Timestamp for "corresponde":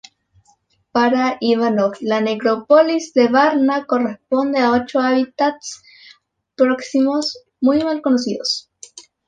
3.85-4.57